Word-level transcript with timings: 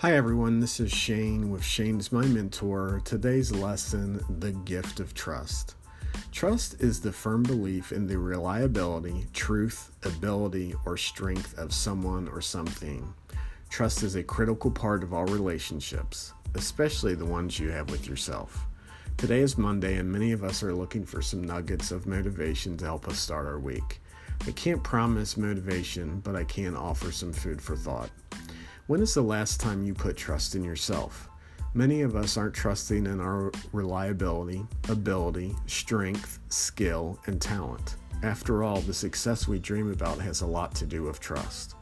Hi, 0.00 0.16
everyone. 0.16 0.60
This 0.60 0.80
is 0.80 0.90
Shane 0.90 1.50
with 1.50 1.62
Shane's 1.62 2.10
My 2.10 2.24
Mentor. 2.24 3.02
Today's 3.04 3.52
lesson 3.52 4.24
The 4.38 4.52
Gift 4.52 4.98
of 4.98 5.12
Trust. 5.12 5.74
Trust 6.32 6.80
is 6.80 7.02
the 7.02 7.12
firm 7.12 7.42
belief 7.42 7.92
in 7.92 8.06
the 8.06 8.16
reliability, 8.16 9.26
truth, 9.34 9.90
ability, 10.02 10.74
or 10.86 10.96
strength 10.96 11.58
of 11.58 11.74
someone 11.74 12.28
or 12.28 12.40
something. 12.40 13.12
Trust 13.68 14.02
is 14.02 14.16
a 14.16 14.22
critical 14.22 14.70
part 14.70 15.02
of 15.02 15.12
all 15.12 15.26
relationships, 15.26 16.32
especially 16.54 17.14
the 17.14 17.26
ones 17.26 17.58
you 17.58 17.68
have 17.68 17.90
with 17.90 18.08
yourself. 18.08 18.64
Today 19.18 19.40
is 19.40 19.58
Monday, 19.58 19.98
and 19.98 20.10
many 20.10 20.32
of 20.32 20.42
us 20.42 20.62
are 20.62 20.72
looking 20.72 21.04
for 21.04 21.20
some 21.20 21.44
nuggets 21.44 21.90
of 21.90 22.06
motivation 22.06 22.78
to 22.78 22.86
help 22.86 23.06
us 23.06 23.18
start 23.18 23.46
our 23.46 23.58
week. 23.58 24.00
I 24.46 24.52
can't 24.52 24.82
promise 24.82 25.36
motivation, 25.36 26.20
but 26.20 26.36
I 26.36 26.44
can 26.44 26.74
offer 26.74 27.12
some 27.12 27.34
food 27.34 27.60
for 27.60 27.76
thought. 27.76 28.08
When 28.90 29.02
is 29.02 29.14
the 29.14 29.22
last 29.22 29.60
time 29.60 29.84
you 29.84 29.94
put 29.94 30.16
trust 30.16 30.56
in 30.56 30.64
yourself? 30.64 31.28
Many 31.74 32.02
of 32.02 32.16
us 32.16 32.36
aren't 32.36 32.56
trusting 32.56 33.06
in 33.06 33.20
our 33.20 33.52
reliability, 33.72 34.66
ability, 34.88 35.54
strength, 35.66 36.40
skill, 36.48 37.16
and 37.26 37.40
talent. 37.40 37.94
After 38.24 38.64
all, 38.64 38.80
the 38.80 38.92
success 38.92 39.46
we 39.46 39.60
dream 39.60 39.92
about 39.92 40.18
has 40.18 40.40
a 40.40 40.46
lot 40.48 40.74
to 40.74 40.86
do 40.86 41.04
with 41.04 41.20
trust. 41.20 41.76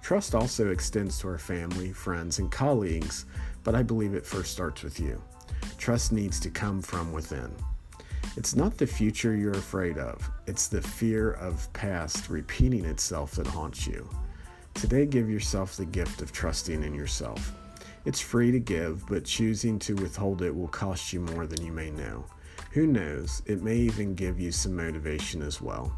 Trust 0.00 0.34
also 0.34 0.70
extends 0.70 1.18
to 1.18 1.28
our 1.28 1.36
family, 1.36 1.92
friends, 1.92 2.38
and 2.38 2.50
colleagues, 2.50 3.26
but 3.62 3.74
I 3.74 3.82
believe 3.82 4.14
it 4.14 4.24
first 4.24 4.50
starts 4.50 4.82
with 4.82 4.98
you. 4.98 5.22
Trust 5.76 6.12
needs 6.12 6.40
to 6.40 6.48
come 6.48 6.80
from 6.80 7.12
within. 7.12 7.54
It's 8.38 8.56
not 8.56 8.78
the 8.78 8.86
future 8.86 9.36
you're 9.36 9.52
afraid 9.52 9.98
of, 9.98 10.30
it's 10.46 10.68
the 10.68 10.80
fear 10.80 11.32
of 11.32 11.70
past 11.74 12.30
repeating 12.30 12.86
itself 12.86 13.32
that 13.32 13.46
haunts 13.46 13.86
you. 13.86 14.08
Today, 14.84 15.06
give 15.06 15.30
yourself 15.30 15.78
the 15.78 15.86
gift 15.86 16.20
of 16.20 16.30
trusting 16.30 16.82
in 16.82 16.92
yourself. 16.92 17.54
It's 18.04 18.20
free 18.20 18.52
to 18.52 18.60
give, 18.60 19.06
but 19.06 19.24
choosing 19.24 19.78
to 19.78 19.94
withhold 19.94 20.42
it 20.42 20.54
will 20.54 20.68
cost 20.68 21.10
you 21.10 21.20
more 21.20 21.46
than 21.46 21.64
you 21.64 21.72
may 21.72 21.90
know. 21.90 22.26
Who 22.72 22.86
knows, 22.86 23.40
it 23.46 23.62
may 23.62 23.76
even 23.76 24.14
give 24.14 24.38
you 24.38 24.52
some 24.52 24.76
motivation 24.76 25.40
as 25.40 25.58
well. 25.58 25.96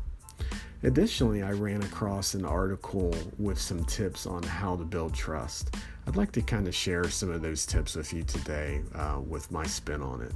Additionally, 0.84 1.42
I 1.42 1.50
ran 1.50 1.82
across 1.82 2.34
an 2.34 2.44
article 2.44 3.12
with 3.40 3.60
some 3.60 3.84
tips 3.86 4.24
on 4.24 4.44
how 4.44 4.76
to 4.76 4.84
build 4.84 5.12
trust. 5.14 5.74
I'd 6.06 6.14
like 6.14 6.30
to 6.30 6.40
kind 6.40 6.68
of 6.68 6.74
share 6.74 7.10
some 7.10 7.32
of 7.32 7.42
those 7.42 7.66
tips 7.66 7.96
with 7.96 8.12
you 8.12 8.22
today 8.22 8.82
uh, 8.94 9.18
with 9.18 9.50
my 9.50 9.66
spin 9.66 10.00
on 10.00 10.22
it. 10.22 10.32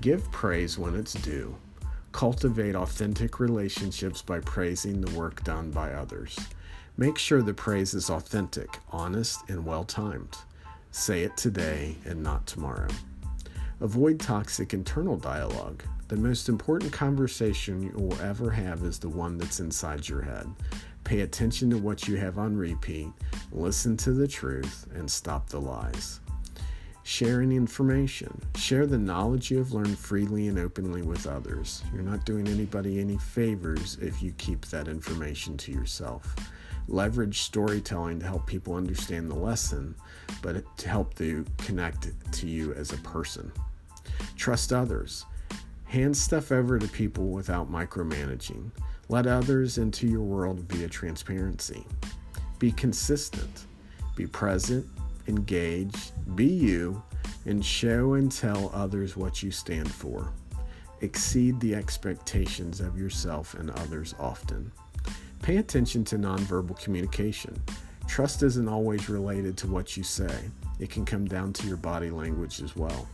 Give 0.00 0.24
praise 0.32 0.78
when 0.78 0.94
it's 0.94 1.12
due. 1.12 1.54
Cultivate 2.12 2.74
authentic 2.74 3.38
relationships 3.38 4.22
by 4.22 4.40
praising 4.40 5.02
the 5.02 5.14
work 5.14 5.44
done 5.44 5.70
by 5.70 5.92
others. 5.92 6.38
Make 6.98 7.18
sure 7.18 7.42
the 7.42 7.52
praise 7.52 7.92
is 7.92 8.08
authentic, 8.08 8.78
honest, 8.90 9.50
and 9.50 9.66
well 9.66 9.84
timed. 9.84 10.34
Say 10.92 11.24
it 11.24 11.36
today 11.36 11.94
and 12.06 12.22
not 12.22 12.46
tomorrow. 12.46 12.88
Avoid 13.82 14.18
toxic 14.18 14.72
internal 14.72 15.18
dialogue. 15.18 15.82
The 16.08 16.16
most 16.16 16.48
important 16.48 16.94
conversation 16.94 17.82
you 17.82 17.92
will 17.92 18.18
ever 18.22 18.50
have 18.50 18.82
is 18.82 18.98
the 18.98 19.10
one 19.10 19.36
that's 19.36 19.60
inside 19.60 20.08
your 20.08 20.22
head. 20.22 20.48
Pay 21.04 21.20
attention 21.20 21.68
to 21.68 21.76
what 21.76 22.08
you 22.08 22.16
have 22.16 22.38
on 22.38 22.56
repeat, 22.56 23.08
listen 23.52 23.98
to 23.98 24.12
the 24.12 24.26
truth, 24.26 24.86
and 24.94 25.10
stop 25.10 25.50
the 25.50 25.60
lies. 25.60 26.20
Sharing 27.02 27.52
information. 27.52 28.40
Share 28.56 28.86
the 28.86 28.96
knowledge 28.96 29.50
you 29.50 29.58
have 29.58 29.72
learned 29.72 29.98
freely 29.98 30.48
and 30.48 30.58
openly 30.58 31.02
with 31.02 31.26
others. 31.26 31.82
You're 31.92 32.02
not 32.02 32.24
doing 32.24 32.48
anybody 32.48 33.00
any 33.00 33.18
favors 33.18 33.98
if 34.00 34.22
you 34.22 34.32
keep 34.38 34.64
that 34.68 34.88
information 34.88 35.58
to 35.58 35.72
yourself 35.72 36.34
leverage 36.88 37.40
storytelling 37.40 38.20
to 38.20 38.26
help 38.26 38.46
people 38.46 38.74
understand 38.74 39.30
the 39.30 39.34
lesson, 39.34 39.94
but 40.42 40.64
to 40.78 40.88
help 40.88 41.14
to 41.14 41.44
connect 41.58 42.10
to 42.32 42.46
you 42.46 42.72
as 42.74 42.92
a 42.92 42.98
person. 42.98 43.50
Trust 44.36 44.72
others. 44.72 45.24
Hand 45.84 46.16
stuff 46.16 46.52
over 46.52 46.78
to 46.78 46.88
people 46.88 47.28
without 47.28 47.70
micromanaging. 47.70 48.70
Let 49.08 49.26
others 49.26 49.78
into 49.78 50.06
your 50.06 50.22
world 50.22 50.60
via 50.60 50.88
transparency. 50.88 51.86
Be 52.58 52.72
consistent. 52.72 53.66
Be 54.16 54.26
present, 54.26 54.86
engage, 55.28 56.10
be 56.34 56.46
you, 56.46 57.02
and 57.44 57.64
show 57.64 58.14
and 58.14 58.32
tell 58.32 58.70
others 58.74 59.16
what 59.16 59.42
you 59.42 59.50
stand 59.50 59.90
for. 59.90 60.32
Exceed 61.02 61.60
the 61.60 61.74
expectations 61.74 62.80
of 62.80 62.98
yourself 62.98 63.54
and 63.54 63.70
others 63.70 64.14
often. 64.18 64.72
Pay 65.46 65.58
attention 65.58 66.02
to 66.06 66.18
nonverbal 66.18 66.76
communication. 66.82 67.56
Trust 68.08 68.42
isn't 68.42 68.66
always 68.68 69.08
related 69.08 69.56
to 69.58 69.68
what 69.68 69.96
you 69.96 70.02
say, 70.02 70.50
it 70.80 70.90
can 70.90 71.04
come 71.04 71.24
down 71.24 71.52
to 71.52 71.68
your 71.68 71.76
body 71.76 72.10
language 72.10 72.60
as 72.60 72.74
well. 72.74 73.06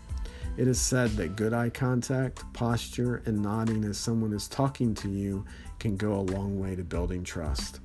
It 0.56 0.66
is 0.66 0.80
said 0.80 1.10
that 1.10 1.36
good 1.36 1.52
eye 1.52 1.68
contact, 1.68 2.50
posture, 2.54 3.20
and 3.26 3.42
nodding 3.42 3.84
as 3.84 3.98
someone 3.98 4.32
is 4.32 4.48
talking 4.48 4.94
to 4.94 5.10
you 5.10 5.44
can 5.78 5.98
go 5.98 6.14
a 6.14 6.28
long 6.32 6.58
way 6.58 6.74
to 6.74 6.82
building 6.82 7.22
trust. 7.22 7.80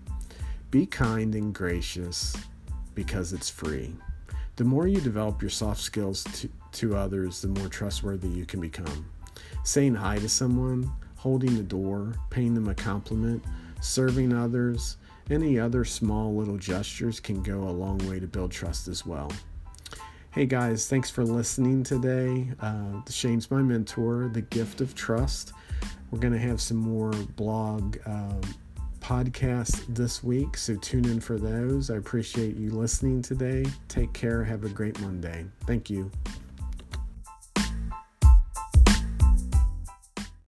Be 0.71 0.85
kind 0.85 1.35
and 1.35 1.53
gracious 1.53 2.33
because 2.95 3.33
it's 3.33 3.49
free. 3.49 3.93
The 4.55 4.63
more 4.63 4.87
you 4.87 5.01
develop 5.01 5.41
your 5.41 5.51
soft 5.51 5.81
skills 5.81 6.23
to, 6.23 6.49
to 6.71 6.95
others, 6.95 7.41
the 7.41 7.49
more 7.49 7.67
trustworthy 7.67 8.29
you 8.29 8.45
can 8.45 8.61
become. 8.61 9.07
Saying 9.65 9.95
hi 9.95 10.19
to 10.19 10.29
someone, 10.29 10.89
holding 11.17 11.57
the 11.57 11.63
door, 11.63 12.13
paying 12.29 12.53
them 12.53 12.69
a 12.69 12.75
compliment, 12.75 13.43
serving 13.81 14.33
others, 14.33 14.97
any 15.29 15.59
other 15.59 15.83
small 15.83 16.35
little 16.35 16.57
gestures 16.57 17.19
can 17.19 17.43
go 17.43 17.63
a 17.63 17.71
long 17.71 17.97
way 18.09 18.19
to 18.19 18.27
build 18.27 18.51
trust 18.51 18.87
as 18.87 19.05
well. 19.05 19.31
Hey 20.31 20.45
guys, 20.45 20.87
thanks 20.87 21.09
for 21.09 21.23
listening 21.23 21.83
today. 21.83 22.51
Uh, 22.59 23.01
Shane's 23.09 23.49
my 23.49 23.61
mentor, 23.61 24.29
The 24.31 24.41
Gift 24.41 24.81
of 24.81 24.93
Trust. 24.93 25.53
We're 26.11 26.19
going 26.19 26.33
to 26.33 26.39
have 26.39 26.61
some 26.61 26.77
more 26.77 27.11
blog 27.11 27.97
um, 28.05 28.41
podcasts 28.99 29.83
this 29.87 30.23
week, 30.23 30.55
so 30.57 30.75
tune 30.75 31.05
in 31.05 31.19
for 31.19 31.37
those. 31.37 31.89
I 31.89 31.95
appreciate 31.95 32.55
you 32.55 32.71
listening 32.71 33.21
today. 33.21 33.65
Take 33.87 34.13
care. 34.13 34.43
Have 34.43 34.63
a 34.63 34.69
great 34.69 34.99
Monday. 35.01 35.45
Thank 35.65 35.89
you. 35.89 36.11